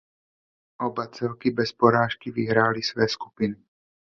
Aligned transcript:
Oba 0.79 1.07
celky 1.11 1.51
bez 1.51 1.71
porážky 1.73 2.31
vyhrály 2.31 2.83
své 2.83 3.09
skupiny. 3.09 3.55